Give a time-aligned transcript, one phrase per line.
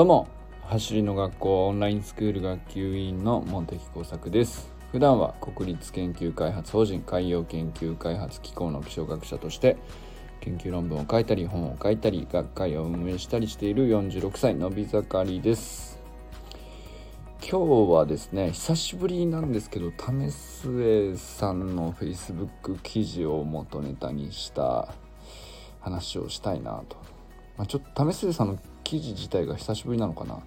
[0.00, 0.28] どうも
[0.62, 4.72] 走りの学校オンラインスクール学級委員の門敵工作です。
[4.92, 9.76] 普段は国立研究開発法人海洋研究開発機構の気象学者として
[10.40, 16.00] 研究論文を書いたり本を書いたり学会を運営したりしている46歳のび盛りです。
[17.42, 24.94] 今日はですね久しぶりなんですけどタメスエさんの Facebook 記事を元ネタにした
[25.80, 26.96] 話をしたいなと、
[27.60, 30.38] まあ、ちょっとタメスエさんの記事自体が久しぶりなのかな。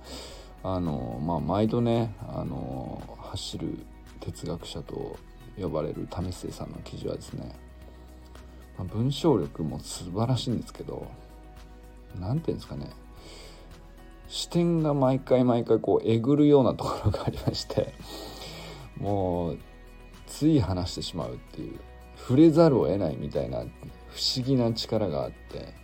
[0.64, 3.78] あのまあ毎度ねあの走る
[4.20, 5.20] 哲学者と
[5.56, 7.56] 呼ばれる為末さんの記事はですね、
[8.80, 11.06] まあ、文章力も素晴らしいんですけど
[12.20, 12.90] 何て言うんですかね
[14.28, 17.94] 視点が毎回毎回こうえぐるようなところがありまして
[18.98, 19.60] もう
[20.26, 21.80] つい話してしまうっていう
[22.18, 25.83] 触れざるを得ないみたいな不思議な力があって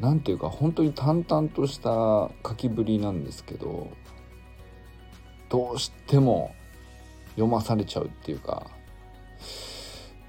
[0.00, 3.90] 何ていうか本当に淡々とした書きぶりなんですけど
[5.48, 6.54] どうしても
[7.30, 8.66] 読まされちゃうっていうか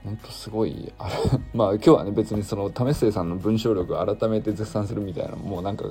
[0.04, 1.16] ほんとすごいあれ
[1.54, 5.86] まあ今日はね別にその為末さんの文章力を改めて絶賛するみたいなもうなんか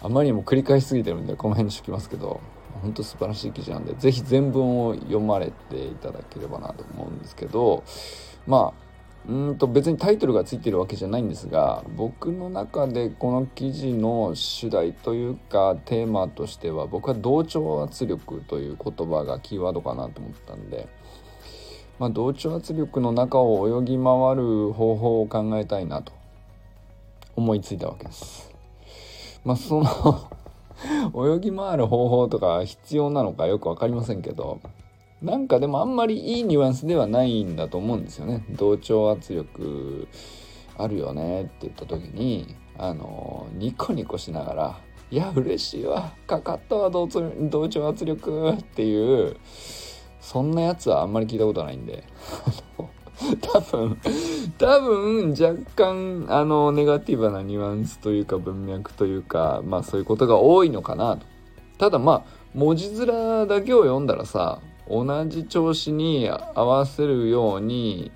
[0.00, 2.40] あまりにも繰り返しすぎてるんでこの辺にしときますけど
[2.82, 7.84] 本当素晴らしい記事なんで是非全文を読まれていただければなと思うんですけど
[8.46, 8.81] まあ
[9.28, 20.88] うんと別にタイトルがついてるわけじゃないんですが僕の中でこの記事の主題というかテーマとしては僕は同調圧力という言葉がキーワードかなと思ったんで、
[22.00, 26.12] まあ、同調圧力の中を泳ぎ回る方法を考えたいなと
[27.36, 28.50] 思いついたわけです。
[29.44, 29.86] まあその
[31.36, 34.60] 泳ぎ回る方法とか必要なのかよく分かりませんけど
[35.22, 38.44] なんかでもあんまりいいニュアンスではないんだと思うんですよね。
[38.50, 40.08] 同調圧力
[40.76, 49.36] あるよねって言った時にあのニコニコしながら「いや嬉しいわかかったわ同同調圧力」っていう
[50.20, 52.02] そんなやつはあんまり聞いたことないんで
[53.40, 53.98] 多分
[54.58, 61.26] 多分若干あのネガティブなニュアンスというか文脈というかまあそういうことが多いのかなと。
[61.78, 62.22] ただまあ
[62.54, 64.60] 文字面だけを読んだらさ
[64.92, 68.12] 同じ調子に合わせるように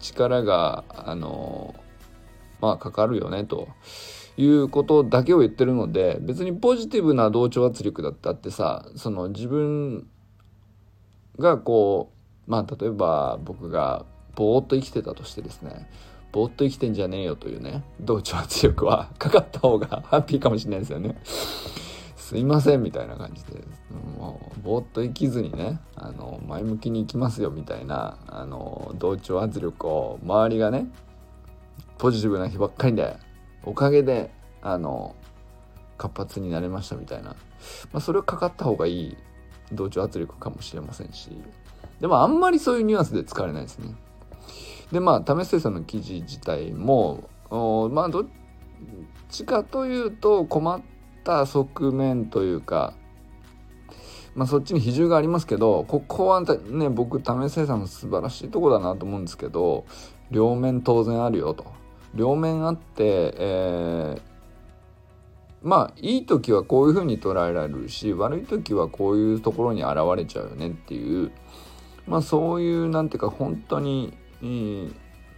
[0.00, 1.74] 力があの
[2.62, 3.68] まあかかるよねと
[4.38, 10.08] いうことだけを言ってるので別にポジティブな同調圧力だったってさその自分
[11.38, 12.10] がこ
[12.48, 15.90] うまあ例えば僕がぼーっと生きてたとしてですね
[16.32, 21.16] ぼーっと生きてんじゃねえよというね同調圧力はかかった方がハッピーかもしれないですよね。
[22.24, 23.62] すいませんみたいな感じで
[24.18, 30.86] もうぼーっと生きずにねあの前向きに行きますよみたいなあの同調圧力を周りがね
[31.98, 33.18] ポジティブな日ばっかりで
[33.62, 34.30] おかげで
[34.62, 35.14] あの
[35.98, 37.36] 活発になれましたみたいな、
[37.92, 39.16] まあ、それをかかった方がいい
[39.70, 41.28] 同調圧力かもしれませんし
[42.00, 43.94] でもあんまりそういうニュアンスで使われないですね。
[44.92, 47.28] でまあ為末さんの記事自体も
[47.92, 48.26] まあどっ
[49.28, 50.80] ちかというと困っ
[51.24, 52.92] った側面というか
[54.34, 59.86] まあそっちに比重がありますけどここはね僕為末さんの素晴らしいとこだなと思うんですけど
[60.30, 61.66] 両面当然あるよと。
[62.14, 64.20] 両面あって、えー、
[65.62, 71.32] まあいい時はこういうふうに捉えられるし悪い時はこういうところに現れちゃうよねっていう
[72.06, 74.16] まあそういうなんていうか本当に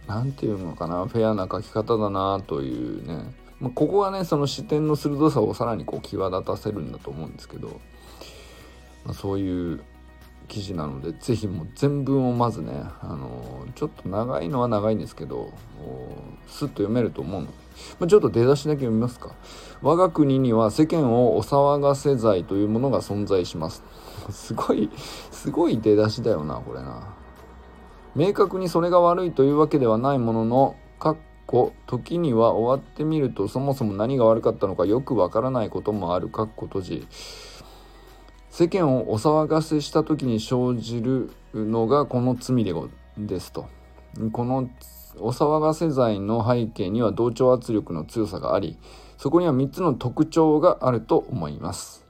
[0.07, 3.46] 何て言うのかなフェアな書き方だなというね。
[3.59, 7.79] まあ、ここがねその視点の鋭さをさらにこう際立たせるんだと思うんですけど、
[9.05, 9.81] まあ、そういう
[10.47, 15.51] 記事なので是非もう全文をまずね、あのー、ちょっと長いのは長いんですけど
[16.47, 17.53] スッと読めると思うので、
[17.99, 19.35] まあ、ちょっと出だしだけ読みますか。
[19.81, 23.83] 我が国には世間をお騒がせ罪というものが存在します。
[24.31, 24.89] すごい
[25.31, 27.13] すごい出だしだよなこれな。
[28.15, 30.75] 明確にそれが悪いというわけではないものの
[31.47, 36.29] 5時には終わってみるとそもそも何が悪かったのかよくわからないこともある。
[36.29, 37.07] かっこ閉じ
[38.49, 42.73] 世間をお騒がせした時に生じるのがこの罪で
[43.17, 43.67] ですと。
[44.31, 44.69] この
[45.19, 48.77] お騒がせ罪の背景には同調圧力の強さがあり
[49.17, 52.05] そこには3つの特徴があると思います。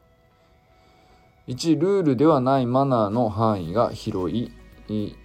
[1.47, 4.51] 1ルールではないマナーの範囲が広い。
[4.89, 5.15] 2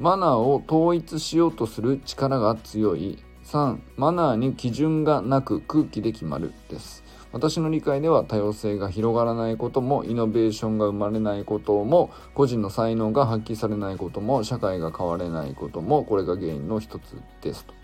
[0.00, 3.22] マナーを統一しようとする力が強い。
[3.46, 7.04] 3マナーに基準がなく空気で決まるです。
[7.32, 17.74] 私の理解では多様性が広がらないこともイノベーションが生まれないことも個人の才能が発揮されないことも社会が変われないこともこれが原因の一つですと、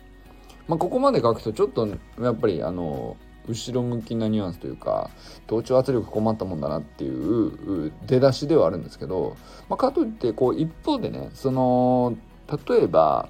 [0.69, 1.87] まあ、ここまで書くとちょっと
[2.21, 3.17] やっぱりあの
[3.47, 5.11] 後ろ向きなニュアンスというか
[5.47, 9.37] 同調圧力困ったもんだなっていう出だしではあるんですけど、
[9.69, 12.17] まあ、かといってこう一方でねその
[12.69, 13.29] 例えば、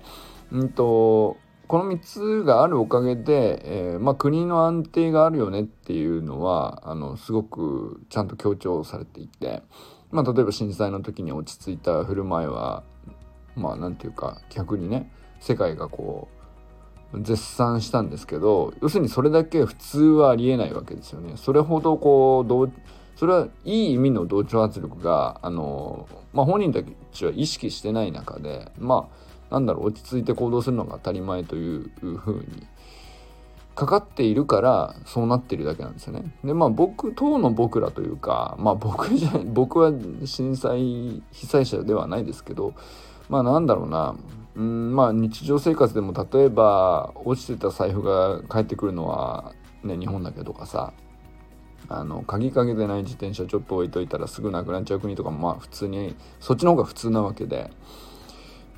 [0.50, 1.36] うんと、
[1.72, 9.62] この3つがあるおかげで、えー、まあ、国の安定があるよねっていうのはあのすごくちゃんと強調されていて、
[10.10, 12.82] まあ、例えば震災の時に落ち着いた振る舞いは
[13.56, 15.10] まあ何て言うか逆にね
[15.40, 16.28] 世界がこ
[17.14, 21.38] う絶賛したんですけど要するにそれだけ普通はありえないわけですよね。
[21.38, 22.72] それほどこうどう
[23.16, 26.80] それはいい意味の同調圧力があの、まあ、本人た
[27.12, 29.21] ちは意識してない中でまあ
[29.52, 32.66] なんだろう落ち着いて行動するのが当たり前というふうに。
[33.74, 36.24] かかっているからそうなってるだけなんですよね。
[36.44, 39.92] でまあ僕当の僕らというかまあ僕じゃ僕は
[40.26, 42.74] 震災被災者ではないですけど
[43.30, 44.14] まあなんだろうな。
[44.54, 50.92] うんまあ日常生活でも例えば落ちてた財布が返ってくるのはね日本だけとかさ
[51.88, 57.70] あの鍵かけてない自転車ちょっと置いといたらすぐなくなっちゃう国とかもまあ普通にそっちの方が普通なわけで。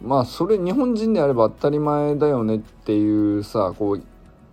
[0.04, 4.02] まあそれ日本人であれば当たり前だよねっていうさこう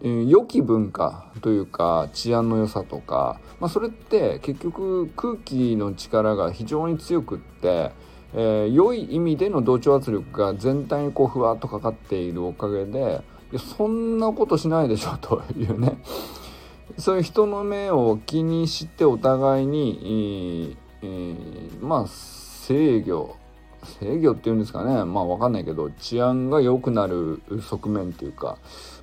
[0.07, 7.91] 良き文化というか治安の良さとか、まあ、それって結局空気の力が非常に強くって
[8.33, 13.21] えー、良い意味での同調圧力が全体にこうふわっとかかっているおかげで
[13.51, 16.01] いやそんなことしないでしょというね。
[16.97, 23.35] そういう人の目を気にしてお互いに、えー、まあ制御
[23.83, 25.03] 制御っていうんですかね。
[25.05, 28.57] まあ分かんないけど治安が良くなる側面っていうか、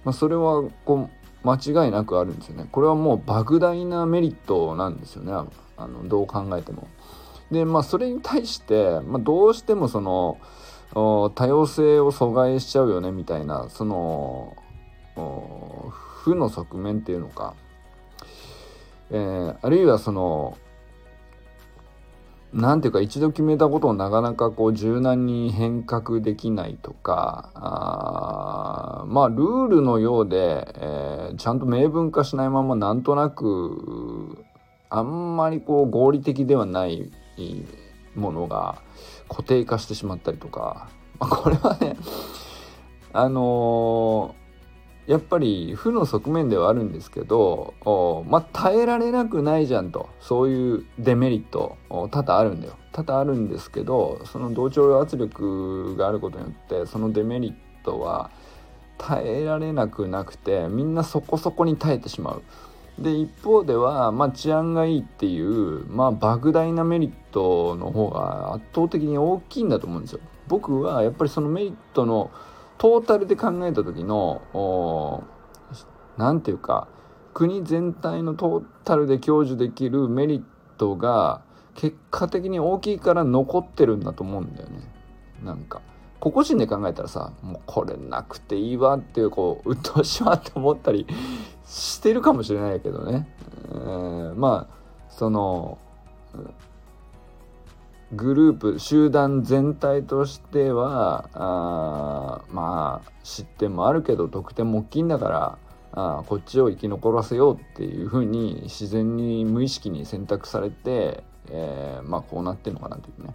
[0.05, 1.09] まあ、それはこ
[1.45, 2.69] う間違いなくあるんですよね。
[2.71, 5.33] これはもう莫大なメリットなんですよね。
[5.77, 6.89] あのどう考えても。
[7.51, 10.39] でまあそれに対して、まあ、どうしてもその
[10.95, 14.57] 多様性を阻害しちゃうよねみたいなその
[15.15, 17.55] 負の側面っていうのか、
[19.11, 20.59] えー、あるいはその
[22.53, 34.45] なんていうか一度決めたことをなかなかこう柔軟に変革できないとかあまあルールのようで、えー、ちゃんと明文化しないままなんとなく
[34.89, 37.13] あんまりこう合理的ではない
[38.15, 38.81] ものが
[39.29, 41.97] 固定化してしまったりとか、まあ、これはね
[43.13, 44.48] あのー、
[45.09, 47.75] やっぱり負の側面ではあるんですけど
[48.29, 58.31] まあ耐えられなくないじゃんとそういうデメリット多々あるんだよ多々あるんですけどその同調圧力があることによってそのデメリットは
[58.99, 62.43] 耐えられなくなくてみんなそこそこに耐えてしまう。
[62.99, 70.21] で一方では、まあ、治安がいいっていう、まあ、莫大なメリットの方が圧倒的に大きいんだと思うんですよ。
[70.49, 72.33] 僕はやっぱりそのメリットの
[72.79, 75.25] トータルで考えた時の
[76.17, 76.89] 何て言うか
[77.35, 80.43] 国全体のトータルで享受できるメリッ
[80.79, 81.43] トが
[81.75, 84.81] 結果的に大きいから残ってるんだと思うんだよね。
[85.45, 85.81] なんか
[86.19, 91.07] 個々人で考えたらさもうこれなくていいわっていうこう鬱陶しわって思ったり
[91.65, 93.29] してるかもしれないけどね、
[93.71, 95.79] えー、まあその
[98.13, 105.59] グループ集団全体としてはあまあ失点もあるけど得点も大きいんだから
[105.93, 113.35] あこっちを生き残らせようっていうふうに自然に無意識に選択されて、えー、まあこうなってるのかなというね。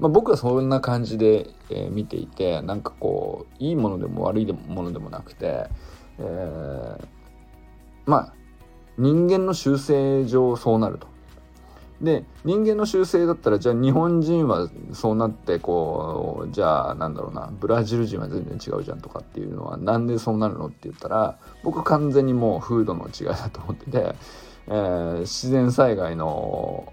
[0.00, 5.68] まあ、僕はそんな感じで、えー、見ていてなんかこういいものでも悪いものでもなくて、
[6.18, 7.06] えー、
[8.04, 8.34] まあ
[8.98, 11.13] 人間の習性上そうなると。
[12.04, 24.14] で人間の習性だったらじゃあ日本人はそうなってこうじゃあなんだろうなブラジル人は全然違うじゃんとかっていうのはなんでそうなるのって言ったら僕完全にもう風土の違いだと思ってて、
[24.68, 26.92] えー、自然災害の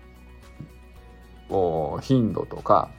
[2.01, 2.89] 頻度とか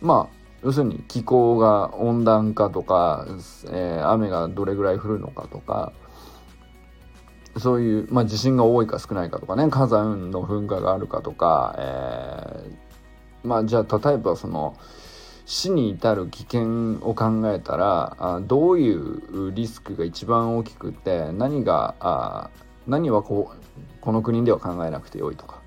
[0.00, 3.26] まあ要するに気候が温暖化とか、
[3.66, 5.92] えー、雨がどれぐらい降るのかとか
[7.58, 14.76] そういう、まあ、地震が多いか少ないかとかね火山の噴火があるかとか、えー、まあじゃあ例えばその
[15.44, 22.50] 死に至る危険を考えたらあどういうリスクが一番大きくて何があ
[22.86, 25.60] 何はこうこの国では考えなくてよいとか、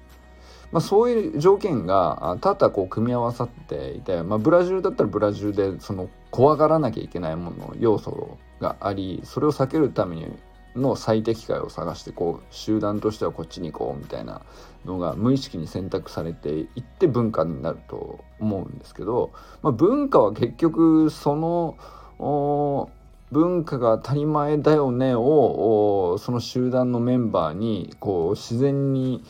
[0.72, 10.27] まあ、そういう条件が多々こう組み合わさっていて、まあ、ブラジルだったらブラジルでその怖がらなきゃいけないもの要素がありそれを避けるために
[10.75, 14.41] の最適解を探してこう集団としてはこっちに行こうみたいな
[14.86, 21.77] のが無意識に選択されていって文化になると思うんですけど、まあ、文化は結局その
[23.32, 29.24] 文化が当たり前だよねをその集団のメンバーにこう自然に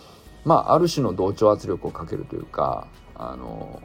[0.44, 3.82] まあある種の同調圧力をかけるというかあの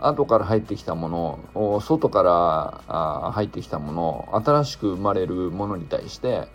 [0.00, 1.08] 後から入ってきたも
[1.54, 2.22] の外か
[2.88, 6.48] ら入ってきたもの新しく生まれるものに対して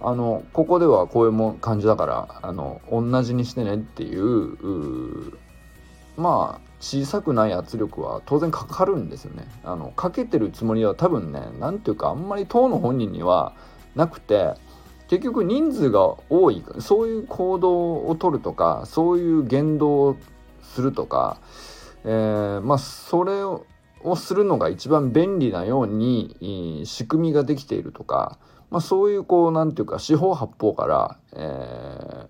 [0.00, 5.32] あのここではこういうも感じだからあの同じにしてねっていう
[6.16, 9.44] まあ小さくない圧力は当然かかるんですよね。
[9.64, 13.52] あのかけてるつもりは多分ね何ていうかあんまり当の本人には
[13.94, 14.54] なくて
[15.08, 20.16] 結局人数が多いそういう行動をとるとかそういう言動を
[20.62, 21.38] するとか、
[22.04, 23.66] えー、まあそれを
[24.02, 28.38] をするのが一番便利なように仕組みができているとか、
[28.70, 32.28] まあ、そういうこう何て言うか四方八方から、えー、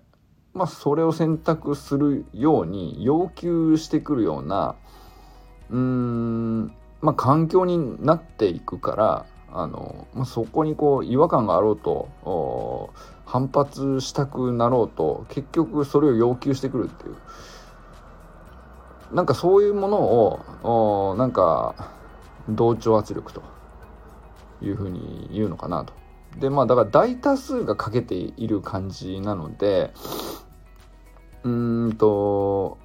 [0.53, 4.75] まあ、それを選択するように要求してくるような
[5.69, 6.65] うーん、
[7.01, 12.89] まあ、環境になっていくからあの、まあ、そこにこう違和感があろうと
[13.25, 17.15] 反発したくなろうと結局それを要求してくるっていう。
[19.13, 21.91] なんかそういうものをなんか
[22.49, 23.43] 同調圧力と
[24.61, 25.93] いうふうに言うのかなと。
[26.39, 29.91] でまあだから大多数がかけている感じなので
[31.43, 32.77] うんと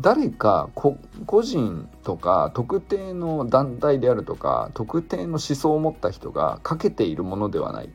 [0.00, 0.98] 誰か個
[1.42, 7.90] 人とか特定の団体であるとか特定の思想を持った人がかけているものではない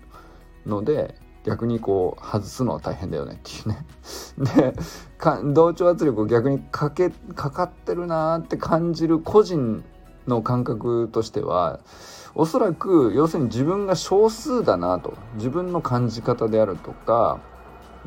[0.66, 3.86] ので逆にこう外すのは大変だよねっていうね。
[4.74, 9.84] で同調圧力を逆にかけかかってるなーって感じる個人
[10.28, 11.80] の感覚としては
[12.36, 15.14] おそらく要するに自分が少数だなと。
[15.36, 17.40] 自分の感じ方であるとか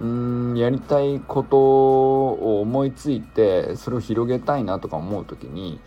[0.01, 5.81] うんやりたいことを思いついてそれを広げたいなとか思う時に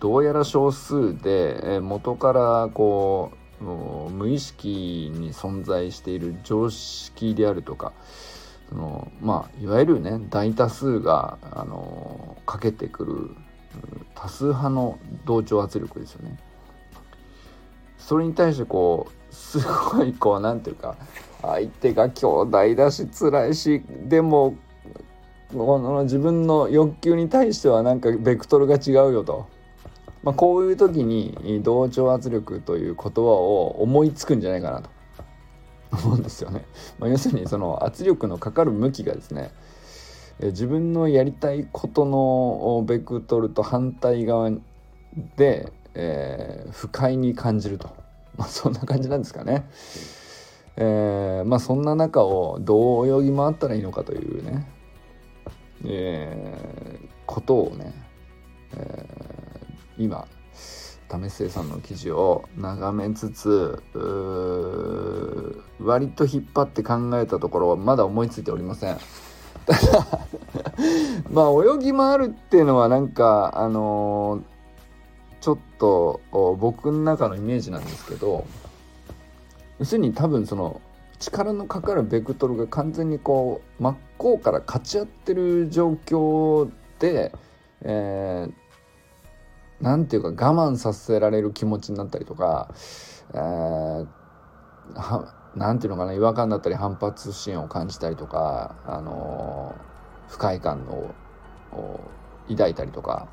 [0.00, 7.92] どうやら少数で元からこう無意識に存在している常識であるとか
[8.68, 13.30] そのまあいわゆるね大多数があのかけてくる
[14.14, 16.38] 多数派の同調圧力ですよね。
[17.98, 20.96] それに対してこうすごいこう何て言うか
[21.40, 24.56] 相手が兄弟だし辛いしでも
[25.52, 29.46] この自分の欲求に対してはなんかベクトルが違うよと、
[30.24, 34.90] まあ、こういう時に同調圧力という言葉を思いつくんじゃないかなと
[36.04, 36.64] 思うんですよね。
[36.98, 39.52] まあ、要するにその圧力のかかる向きがですね
[40.40, 44.50] 自分のやりたいことのベクトルと反対側
[45.36, 47.88] で、えー、不快に感じると、
[48.36, 49.68] まあ、そんな感じなんですかね。
[50.76, 54.66] えー、まあそんな中をどう泳ぎ回ったらいいのかというね、
[55.84, 57.92] えー、ことをね、
[58.76, 59.63] えー、
[59.98, 60.26] 今
[61.08, 63.82] 為末さんの記事を眺めつつ
[65.78, 68.98] 割と引っ張って考えたところはまだ思いついておりません。
[69.66, 70.26] た だ
[71.30, 74.42] まあ泳ぎ回るっていうのはなんかあのー、
[75.40, 76.20] ちょっと
[76.58, 78.44] 僕の中のイメージなんですけど
[79.78, 80.80] 要するに多分その
[81.18, 87.32] 力のかかるベクトルが完全にこう真っ向から勝ち合ってる状況で、
[87.82, 88.52] えー、
[89.84, 92.74] なんていうか我慢させられる気持ちになったりとか、
[93.34, 94.06] えー、
[95.54, 101.12] なんていうのかな違和感だったり反発心を感じたりとか、あのー、不快感を
[102.48, 103.28] 抱いたりとか、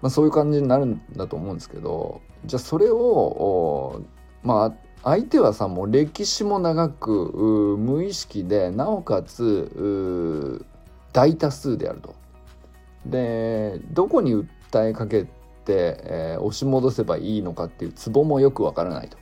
[0.00, 4.00] まあ、そういう感じになるんだと思うんですけどじゃあそれを
[4.44, 10.64] まあ相手はさもう歴史も長く無意識でなおかつ
[11.12, 12.14] 大多数であると。
[13.06, 14.34] でどこに
[14.72, 15.26] 訴えかけ、
[15.72, 19.16] えー、押し戻せばいいのかっていうツボもよくわからないと。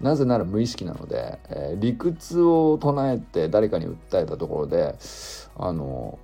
[0.00, 4.96] なぜなら無意識なので、えー、理屈を唱えて誰かに訴えたところで
[5.56, 6.18] あの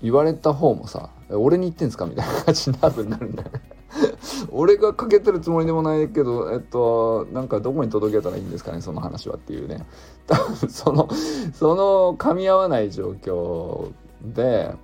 [0.00, 3.76] 言われた方もさ「俺に言ってんすか?」みたいな感じになるんだよね。
[4.50, 9.86] 俺がかけてるつもりでもないけどえっとなんかどこに届けたらいいんですかねその話はっていうね
[10.26, 11.08] 多分その
[11.54, 13.90] その噛み合わない状況
[14.22, 14.74] で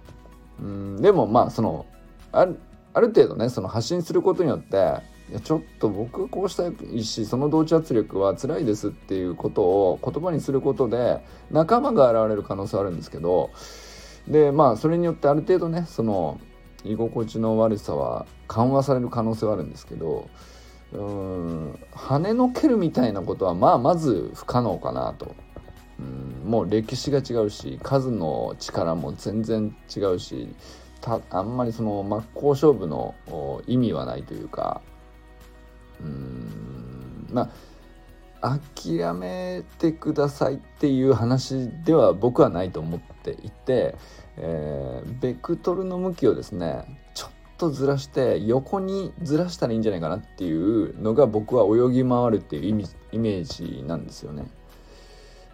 [0.61, 1.87] うんでもまあその
[2.33, 2.49] あ
[2.95, 4.77] ある程度ねその発信することによって
[5.31, 11.21] いやちょっと僕はこうしたいしその同調圧力は辛いですっていうことを言葉にすることで
[11.51, 13.51] 仲間が現れる可能性はあるんですけど
[14.29, 16.41] でまあそれによってある程度ねその
[16.85, 20.29] 居心地の悪さは緩和される可能性はあるんですけど
[20.93, 25.35] うん跳ねのけるみたいなことはまあまず不可能かなと。
[25.99, 30.49] うんもう歴史が違うし数の力も全然違うし
[31.03, 33.15] たあんまりその真っ向勝負の
[33.67, 34.81] 意味はないというか
[36.01, 37.51] うんま
[38.41, 43.95] あ諦めてくださいっていう話では僕はないと思っていて、
[44.37, 52.65] えー、ベクトルの向きをですねちょっとずらして横にずらしたらいいんじゃないかなっていうのが僕は泳ぎ回るっていう
[53.13, 54.45] イメージなんですよね。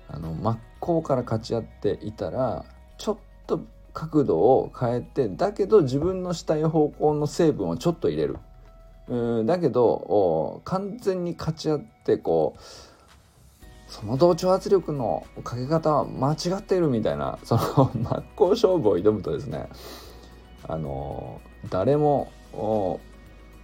[0.08, 2.64] あの真っ向から勝ち合っていたら
[2.96, 3.60] ちょっと
[3.98, 8.36] 角度を変えてだけど自分のしたい方向の成分をちょっと入れる。
[9.08, 12.62] うんだけど完全に勝ち合ってこう
[13.88, 19.68] その同調圧力のかけ方は間違っているみたいなその 真っ向勝負を挑むとですね
[20.68, 21.40] あの
[21.70, 22.30] 誰も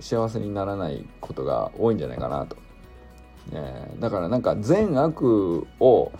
[0.00, 2.56] 幸せにならないことが多いんじゃないかなと、
[3.52, 6.10] ね、だからなんか善悪を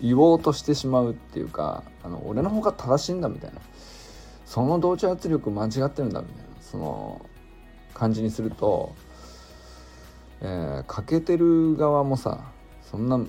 [0.00, 3.60] 言おうとしてしまうっていうかあの俺の方が正しいんだみたいな。
[4.44, 6.48] その同調圧力間違ってるんだみたいな。
[6.60, 7.20] その
[7.94, 8.94] 感じにすると、
[10.40, 12.52] えー、欠けてる側もさ
[12.82, 13.20] そんな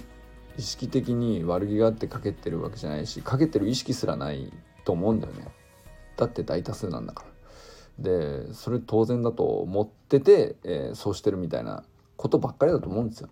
[0.58, 4.52] 意識的に悪気があってかけてるわけじゃないしかけてる意識すらない
[4.86, 5.48] と思うんだよね。
[6.18, 7.30] だって大多数なんだから。
[8.00, 11.84] でそれ当然だと思ってて、えー、そうしてるみたいな
[12.16, 13.30] ことばっかりだと思うんですよ。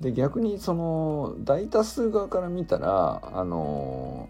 [0.00, 4.28] で逆にその大多数側から見たらあの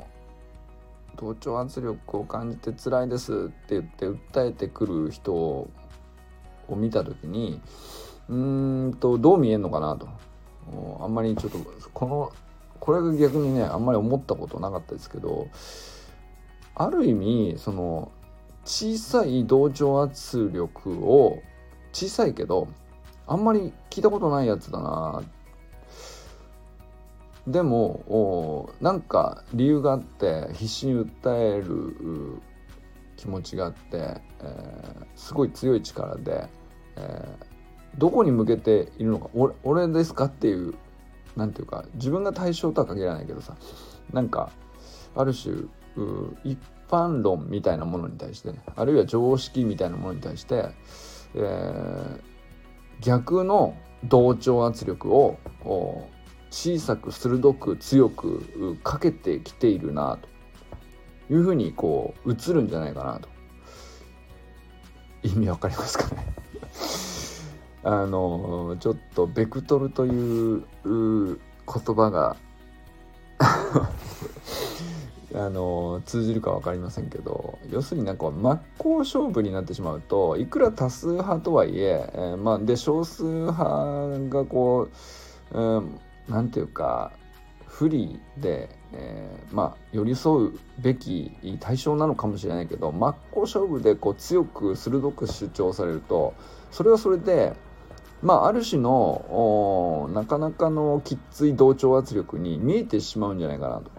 [1.16, 5.68] 同調圧力を感じて辛いですって言って訴えてくる人を
[6.70, 7.60] 見た時に
[8.28, 10.08] うんとどう見えんのかなと。
[11.00, 11.58] あんまりちょっと
[11.94, 12.32] この
[12.78, 15.48] これが逆にねあんまり思ったことなかったですけど
[16.74, 18.12] ある意味その
[18.64, 21.42] 小さい同調圧力を
[21.92, 22.68] 小さいけど
[23.26, 25.24] あんまり聞いたことないやつだなっ
[27.48, 32.42] でもなんか理由があって必死に訴える
[33.16, 36.46] 気持ちがあって、えー、すごい強い力で、
[36.96, 40.74] えー、どこに向けているのか俺俺ですかっていう
[41.36, 43.56] 何ていうか自分が対象とは限らないけどさ
[44.12, 44.50] なんか
[45.16, 45.54] ある種
[46.44, 46.58] 一
[46.88, 50.68] 般論みたいなものに対してねあるいは常識みたいなものに対して、
[51.34, 52.20] えー、
[53.00, 55.38] 逆の同調圧力を
[56.50, 60.18] 小さく鋭く強くかけてきているな
[61.28, 63.28] というふうにこう映るんじゃないかなと。
[65.22, 66.26] 意味わかりますかね？
[67.84, 72.36] あのちょっとベクトルという言葉が
[75.34, 83.64] あの通じるか分かりませんけど要するになんか真っ向勝負になってしまうといくら多数派とはいええー、まあ、で少数派
[84.28, 84.88] がこ
[85.52, 87.12] う、うん、なんていうか
[87.66, 96.34] 不利で、えー、まあ寄り添うべき対象なのかもしれないけど真っ向勝負でこう強く鋭く主張されると
[96.70, 97.54] それはそれで
[98.20, 103.90] まあ、ある種のなかなかのきっつい同調圧力に見えてしまうんじゃないかなと。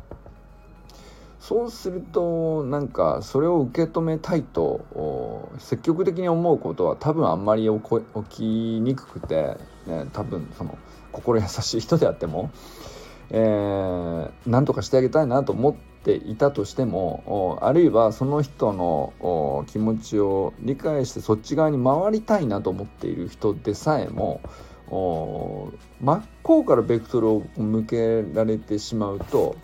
[1.40, 9.56] そうするとなんかそれを受け止めたいと積極的に思うことは多分あんまり起きにくくて、
[9.88, 10.78] ね、多分その
[11.12, 12.52] 心優しい人であっても、
[13.32, 24.42] えー、何とかしてあげたいなと思っていたとしてもあるいはその人の気持ちを理解してそっち側に回りたいなと思っている人でさえも
[26.02, 29.56] 真っ向からベクトルを向けられてしまうと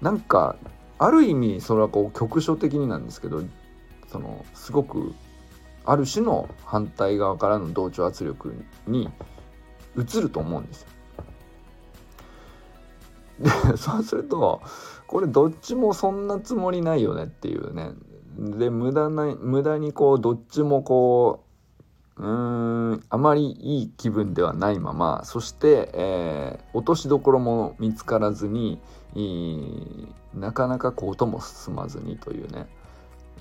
[0.00, 0.56] なんか
[0.98, 3.42] ある意味それはこう局所的になんですけど
[4.08, 5.14] そのすごく
[5.84, 8.54] ある種の反対側からの同調圧力
[8.86, 9.10] に
[9.96, 10.88] 移ると思うんですよ。
[13.40, 14.62] でそうすると
[15.06, 17.90] これどっちもそんなつもりないよねっていうね
[18.38, 21.44] で無駄な無駄にこうどっちもこ
[22.16, 28.80] ううーんあまりいい気分ではないままそして、えー、落としどころも見つからずに
[30.34, 32.66] なかなかこうとも進まずにというね、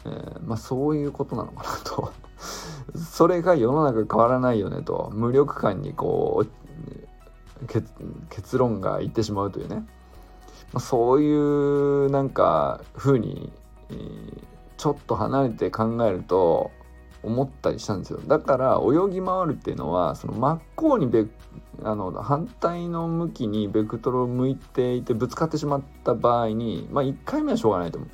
[0.06, 2.14] えー、まあそういうことなのかなと。
[2.96, 5.12] それが世の中変わらないよねと。
[5.14, 6.48] 無力感にこう
[8.30, 9.78] 結論がいってしまうというね、
[10.74, 13.52] まあ、そういうなんか風に、
[13.90, 14.44] えー、
[14.78, 16.72] ちょっと離れて考えると
[17.24, 18.20] 思ったりしたんですよ。
[18.28, 21.26] だから泳ぎ回るっていうのはその真っ向にベ
[21.84, 28.10] あの反対の向きにベクトルを向いていてぶつかってしまった場合にまあ1回目はしょうがないと思う。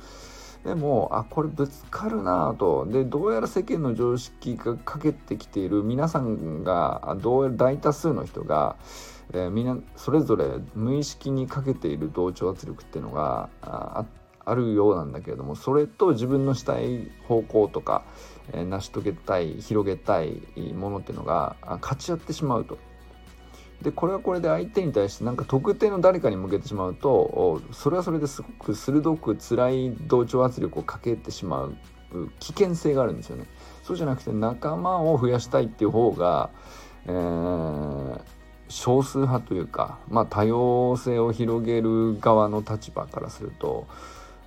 [0.64, 2.86] でもあこれぶつかるなと。
[2.86, 5.82] でどうやら世間の常識がかけてきている。
[5.82, 8.76] 皆さんがどうやら大多数の人が、
[9.32, 10.44] えー、みんなそれぞれ
[10.74, 14.04] 無意識にかけている同調圧力っていうのがあ
[14.44, 18.04] あるようなんだけれどもそれと自分のしたい方向とか、
[18.52, 20.42] えー、成し遂げたい広げたい
[20.74, 22.78] ものっていうのが勝ち合ってしまうと。
[23.82, 31.76] でこれはこれで相手に対してなんか特定の誰かに向けてしまうとそれはそれですごく鋭く辛い同調圧力をかけてしまう
[32.38, 33.46] 危険性があるんですよね。
[33.82, 36.50] そうじゃなくて仲間を増やしたいっていう方が、
[37.06, 38.20] えー、
[38.68, 43.86] 少数派というか、まあ、多様性を広げる側の立場からすると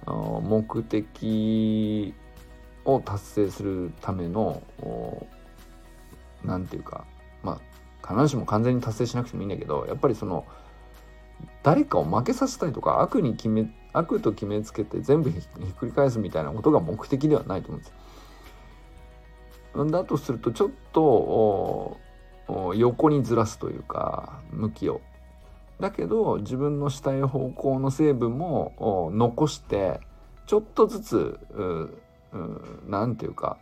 [0.06, 2.14] 目的
[2.86, 4.62] を達成するための
[6.44, 7.06] 何て言うか
[7.44, 10.46] まあ必ずしも完全に達成しなくてもいいんだけどやっぱりその
[11.64, 17.94] 誰かを負けさせたいとか悪に決め悪と決めつけて全部ひっくり返すみたいなことが目的ではないと思うんです
[19.76, 19.86] よ。
[19.86, 21.98] だとするとちょっと
[22.76, 25.02] 横にずらすというか向きを。
[25.80, 30.00] だけど自分のしたい方向の成分も残して
[30.46, 31.40] ちょっとずつ
[32.88, 33.58] 何て言うか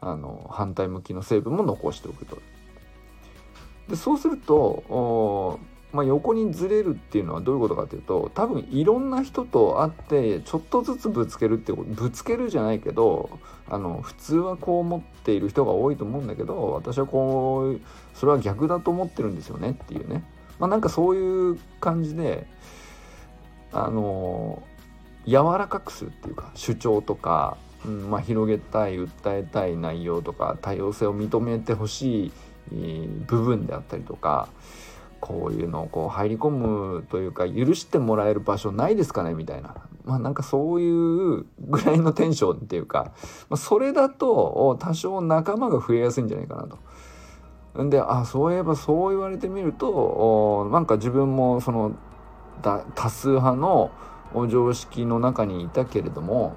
[0.00, 2.38] あの反対向きの成分も残しておくと。
[3.88, 5.58] でそうすると
[5.92, 13.30] まあ、横にずれるっていうのはどういうことかというと多分いろんな人と会ってちょっとずつぶつけるってことぶつけるじゃないけど
[13.68, 17.80] あの普通はこう思っている人が多いと思うんだけど私はこう
[18.14, 20.24] それは逆だと思ってるんですよねっていうね。
[20.58, 22.46] まあなんかそういう感じで
[23.72, 24.62] あの
[25.26, 32.32] 柔らかくするっていうか主張とか、うんまあ、広げたい訴えたい内容とか多様性を認めてほしい
[33.26, 34.48] 部分であったりとか
[35.20, 43.12] こういうのをこう入り込むというか許してもらえる場所ないですかねみたいなまあなんかそういうぐらいのテンションっていうか、
[43.48, 46.78] まあ、それだと多少仲間が増えやすいんじゃないかなと。
[47.84, 51.94] んであそういえばそう言われてみるとなんか自分もその
[52.62, 53.90] 多数派の
[54.48, 56.56] 常識の中にいたけれども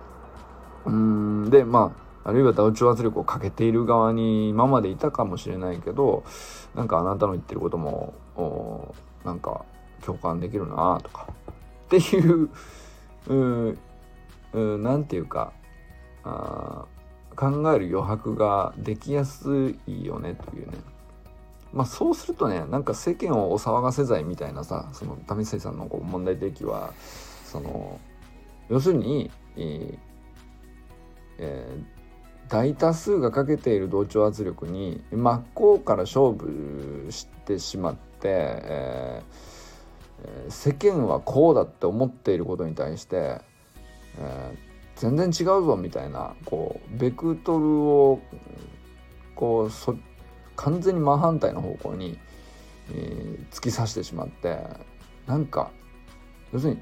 [0.85, 1.93] うんでま
[2.23, 6.23] あるいは同調圧力をかけている側に今までいたかもしれないけど
[6.75, 8.13] なんかあなたの言ってることも
[9.25, 9.65] なんか
[10.05, 11.27] 共感できるなとか。
[11.87, 12.49] っていう
[14.53, 15.51] 何て言うか
[16.23, 16.85] あ
[17.35, 20.77] 考える余白ができやすいよねというね。
[21.73, 26.93] まあそうするとねなんか世間をお騒がせ罪みたいなさその為末さんのこう問題提起は
[27.45, 27.99] その
[28.69, 29.97] 要するに、え
[31.39, 32.00] えー
[32.51, 43.39] 大多数がかけている同調圧力に真っ向から勝負してしまって、えー、世間はこうだって思っていることに対して、
[44.17, 48.19] えー、全然違うぞみたいなこうベクトルを
[49.33, 49.95] こうそ
[50.57, 52.19] 完全に真反対の方向に、
[52.91, 54.59] えー、突き刺してしまって
[55.25, 55.71] なんか
[56.51, 56.81] 要するに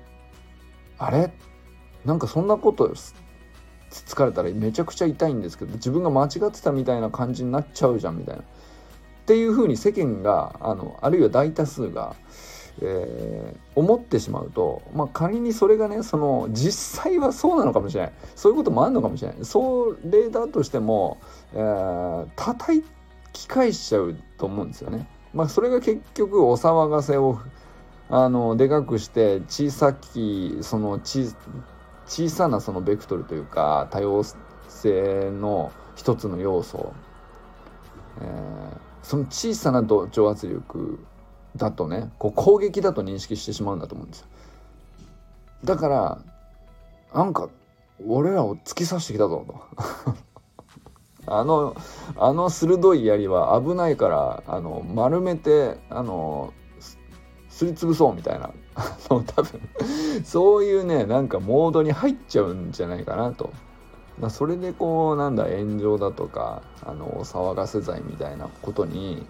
[0.98, 1.32] あれ？
[2.06, 2.92] なんかそんなこと
[3.90, 8.42] つつかれたらめちゃくちゃ痛いんですけど自分が間違ってたみたいな感じになっちゃうじゃんみたいな。
[8.42, 8.46] っ
[9.26, 12.16] ていうふうに世間があのあるいは大多数が、
[12.82, 21.20] えー、思ってしまうと、まあ、仮にそれがねその実際はそうなのかもしれないそういうこともあるのかもしれないそれだとしても、
[21.54, 22.84] えー、叩
[23.32, 25.08] き返しちゃうと思うんですよね。
[25.32, 27.40] まあ、それが結局お騒がせを
[28.10, 31.32] あのでかくして小さきその小
[32.10, 34.24] 小さなそのベクトルというか多様
[34.68, 36.92] 性の一つの要素、
[38.20, 41.00] えー、その小さな同調圧力
[41.56, 44.28] だとねこう攻撃だと認識してしまうんだと思うんですよ。
[45.64, 46.18] だから
[47.14, 47.50] なんか
[48.08, 50.16] 俺らを突き刺してきたぞと。
[51.32, 51.76] あの
[52.18, 56.54] あの鋭い槍は危ないからあの丸めてあの
[57.60, 58.52] すりつぶそうみたいな
[59.10, 59.70] 多分
[60.24, 63.50] そういうねなんかモードに入っちゃうんじゃないかなと。
[64.18, 69.26] まあそれでこうなんだ炎上だとかあの騒がせ罪みたいなことに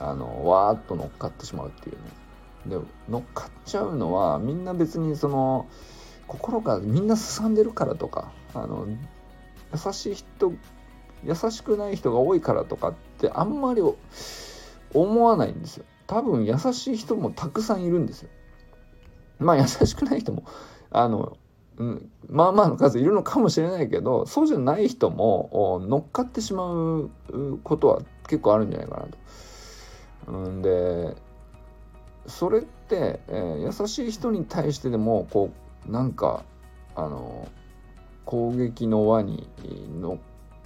[0.00, 2.80] あのわーっと乗っかってしまうっていうね。
[2.80, 5.68] で乗っかっちゃうのはみんな別にその
[6.26, 8.88] 心がみんなすさんでるからとかあの
[9.72, 10.52] 優しい人
[11.22, 13.82] 優しくない人が多いからとかってあんまり
[14.92, 15.84] 思わないんですよ。
[16.06, 18.28] 多分優しい人もたくさんいるんですよ。
[19.38, 20.44] まあ優しくない人も
[20.90, 21.36] あの、
[21.76, 27.10] うん、まあまあの数いるのかもしれないけどそうじゃない人も乗っかってしまう
[27.64, 29.18] ことは結構あるんじゃないかなと。
[30.28, 31.16] うんで
[32.26, 35.50] それって、えー、優しい人に対してでもこ
[35.86, 36.44] うなんか
[36.96, 37.48] あの
[38.24, 39.46] 攻撃の輪に
[40.00, 40.16] 乗っ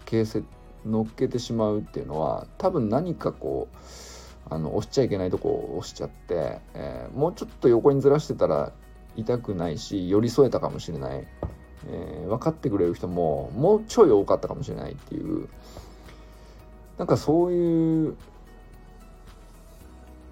[0.04, 0.42] けせ
[0.86, 3.76] 乗っけてしまうっていうのは多分何かこう
[4.50, 8.72] あの押しちゃいけないとこを押しちゃって、えー、もうちょっと横にずらしてたら
[9.16, 11.26] 痛くないし寄り添えたかもしれない、
[11.88, 15.48] えー、分かってくれる人ももうちょい多かったかもしれないっていう。
[16.98, 18.16] なんかそういう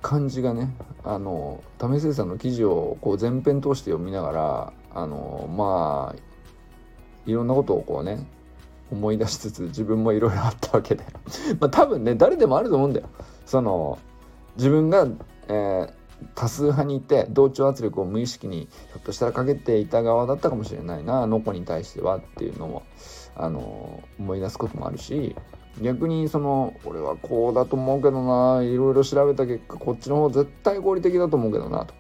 [0.03, 0.69] 感じがね
[1.05, 6.21] あの為末さんの記事をこう全編通して読みながらあのまあ
[7.25, 8.27] いろんなことをこうね
[8.91, 11.05] 思い出しつつ自分もいろいろあったわけで。
[11.61, 13.09] まあ多分ね誰でもあると思うんだよ。
[13.47, 13.99] その
[14.57, 15.07] 自分が、
[15.49, 15.93] えー、
[16.35, 22.83] 多数派にいて同調圧力を無意識にひょっとしたらかけていた側だったかもしれないなあの子に対してはっていうのも
[23.37, 25.35] あの思い出すこともあるし
[25.81, 31.95] 逆にその俺はこうだと思うけどないろいろ調べた結果こっちの方絶対合理的だと思うけどなと。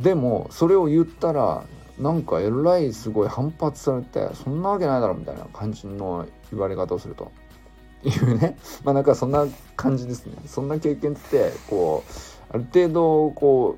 [0.00, 1.64] でもそれを言ったら
[1.98, 7.32] なんかえらいすごい反発されてそんなわけないだろみたいな感じの言われ方をすると
[8.04, 8.56] いうね。
[8.84, 10.34] まあなんかそんな感じですね。
[10.46, 13.76] そんな経験ってこうある程度こ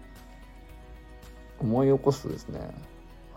[1.61, 2.61] う思い起こすとですね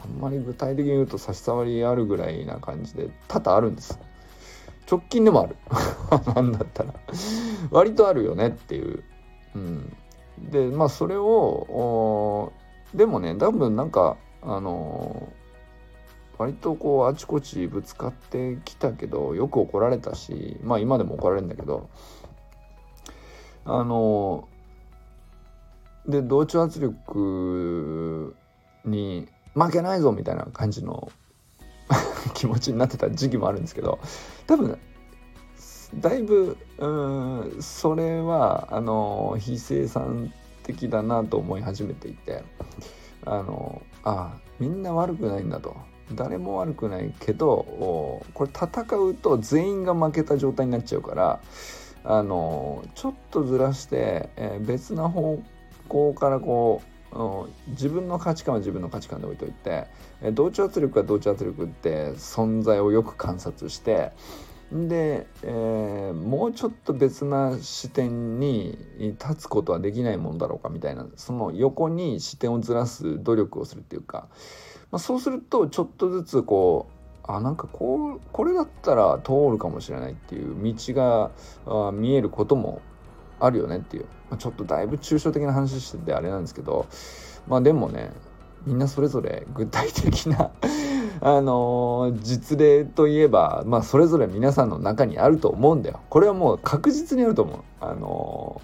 [0.04, 4.00] あんまり具体的に言うと差し障りあるぐらいな感じで多々あるんです。
[4.90, 5.56] 直近でもある。
[6.36, 6.94] なんだったら。
[7.70, 9.04] 割とあるよねっていう。
[9.56, 9.96] うん。
[10.50, 12.52] でまあそれを
[12.94, 15.32] でもね多分なんかあの
[16.42, 21.88] 割とこうあちこちぶつかってきたけどよく怒られたしまあ今でも怒られるんだけど
[23.64, 24.48] あの
[26.08, 28.36] で同調圧力
[28.86, 31.12] に負けないぞみたいな感じの
[32.34, 34.00] 気持ちになってた時期もあるんですけど
[34.48, 34.80] 多分
[36.00, 42.44] だいぶうんそれはあの非生産的だなと思い始めていて
[43.26, 45.91] あのあみんな悪くないんだと。
[46.16, 51.40] 誰も悪くないけどこれ戦うと全員が負けた状態になっちゃうから
[52.04, 55.42] あのちょっとずらして、えー、別な方
[55.88, 56.92] 向からこう
[57.70, 59.88] 自分の価値観は自分の価値観で置いといて、
[60.22, 64.12] えー、同調圧力は同調圧力って存在をよく観察して
[64.72, 74.30] で、えー、もうちょっと別な視点に立つことはできないもんだろうかみたいなその横に視点をずらす努力をするっていうか、
[74.92, 77.02] まあ、そうするとちょっとずつこう
[77.32, 81.32] あなんかこうこれだったら通るかもしれないっていう道が
[81.66, 82.82] あ見えることも
[83.40, 86.88] あるよねっていう、まあ、ちょっとだいぶ抽象的な話しててあれなんですけど
[87.48, 88.12] まあでもね
[88.66, 90.52] みんなそれぞれ具体的な
[91.24, 96.00] あのー、実例といえば、まあ、それぞれ皆さんの中にあると思うんだよ。
[96.10, 97.60] これはもう確実にあると思う。
[97.80, 98.60] あの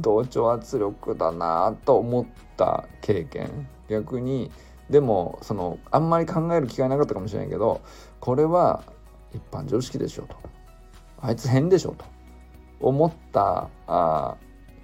[0.00, 3.68] ー、同調圧力だなと思った経験。
[3.88, 4.50] 逆に、
[4.90, 7.80] でも、その、あんまり考える機会なかったかもしれないけど、
[8.20, 8.82] これは
[9.34, 10.36] 一般常識でしょうと。
[11.20, 12.04] あいつ変でしょうと
[12.80, 14.36] 思ったあ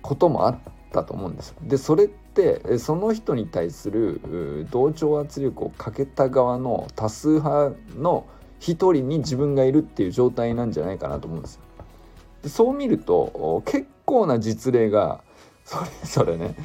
[0.03, 0.59] こともあっ
[0.93, 1.55] たと思うんです。
[1.63, 8.27] で、それってってその人に対する同調圧力をかけた側の多数派の
[8.59, 11.61] 一人に自分がいるっていう状態なんじゃないかなと思うんですよ。
[12.43, 15.23] でそう見ると結構な実例が
[15.65, 16.57] それぞれね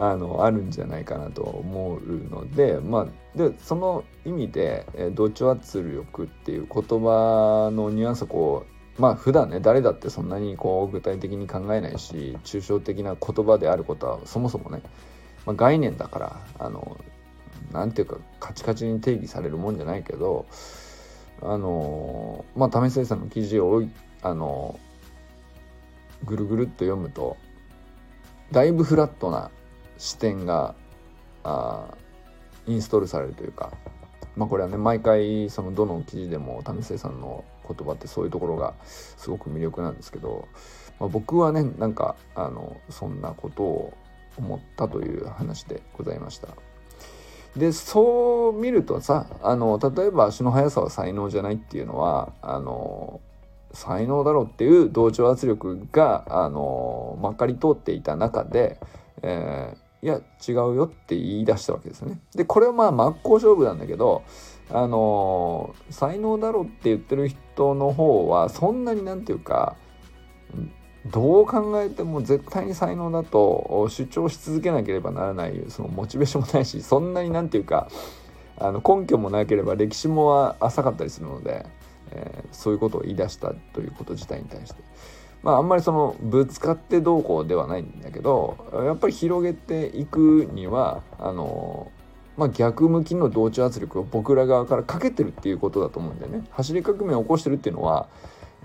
[0.00, 8.66] あのあるんじゃないかなと思うのでまあでその意味で、え同調圧力っていう言葉のニュアンスをこ
[8.98, 14.82] うまあ普段ね誰だってそんなにこう具体的に考えないし抽象的な言葉であることはそもそもね
[15.46, 16.98] まあ、概念だからあの
[17.72, 20.46] なんていうかカチカチに定義されるもんじゃないけど
[21.42, 23.82] あのまあ為末さんの記事を
[24.22, 24.78] あの
[26.24, 27.36] ぐるぐるっと読むと
[28.52, 29.50] だいぶフラットな
[30.00, 30.74] 視点が
[31.44, 31.94] あ
[32.66, 33.70] インストールされるというか
[34.34, 40.48] まあこれはね毎回そのどの記事でも為末さんの言葉ってそういうところがすごく魅力なんですけど、
[40.98, 43.94] まあ、僕はねなんかあのそんなことを
[44.38, 46.48] 思ったという話でございました。
[47.56, 53.20] でそう見るとさあの例えば足の速さは才能じゃないっていうのはあの
[53.72, 58.78] 才能だろうっていう同調圧力があのまかり通っていた中で、
[59.22, 62.20] えー、いや違うよって言い出したわけですね。
[62.34, 64.22] でこれはまあ真っ向勝負なんだけど
[64.70, 69.76] あの才能だろって言ってる人の方はそんなになんていうか
[71.06, 77.88] どう考えても絶対に才能だと主張し続けなければならないそのモチベーションもないしそんなになんていうか
[78.58, 81.66] あの根拠もなければ歴史も浅かったりするので、
[82.12, 84.82] えー、そういうことを言い出したということ自体に対して。
[85.42, 91.90] まあ、あんまりそのぶつかってどうこうではないんだけどやっぱり広げていくにはあの、
[92.36, 96.44] まあ、逆向きの同調圧力を僕ら側からかけてるっていうことだと思うんだよね。
[96.50, 98.08] 走り革命を起こしてるっていうのは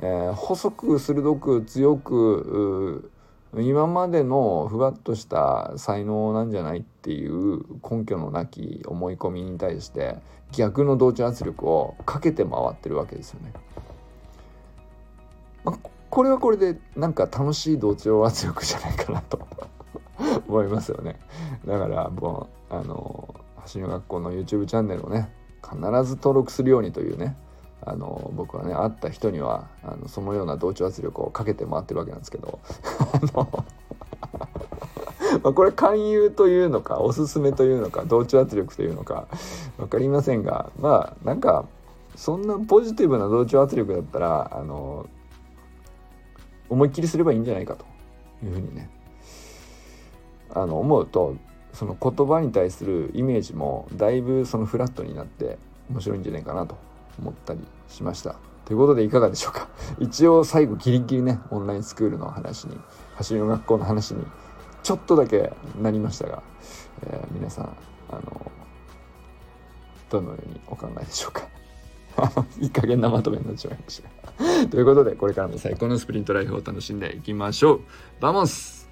[0.02, 3.12] えー、細く鋭く強く
[3.54, 10.18] 今までのふわっとした才能なんじゃないっていう根拠のなき思い込みに対して
[10.52, 13.54] 逆の同調圧力をかけて回ってるわけですよね。
[15.64, 19.46] まあ、これはこれでなんか楽しい同調圧力じゃないかなと
[20.48, 21.20] 思いますよね。
[21.66, 25.30] だからもうあの走りの学校の YouTube チャンネルをね
[25.62, 25.76] 必
[26.06, 27.36] ず登録するようにというね
[27.82, 32.60] あの僕はね会った人にはあのそのような同調圧力をかけて回ってるわけなんですけど。
[35.44, 39.28] まあこれ勧誘というのかおすすめというのか同調圧力というのか
[39.76, 41.66] 分かりませんがまあなんか
[42.16, 45.10] そんなポジティブな同調圧力だったらあの
[46.70, 47.86] 思いっきりすればいいんじゃないかと。
[48.44, 48.90] いうふうにね。
[50.54, 51.36] あの思うと
[51.74, 55.58] その言葉に対するイメージもだいぶそのフラットになって
[55.90, 56.78] 面白いんじゃないかなと
[57.20, 58.36] 思ったりしました。
[58.64, 59.68] ということでいかがでしょうか。
[60.00, 62.80] 一応最後ギリギリねオンラインスクールの話に
[63.16, 64.26] 走りの学校の話に
[64.84, 65.52] ちょっとだけ
[65.82, 66.44] なりましたが、
[67.04, 67.78] えー、皆さん
[68.10, 68.52] あの
[70.10, 71.65] どのようにお考えでしょうか。
[72.60, 74.10] いい加減なまとめになっちゃいました。
[74.70, 77.82] ということでこれからも最高のスプリントライフを楽しんでいきましょう。
[78.20, 78.85] Vamos。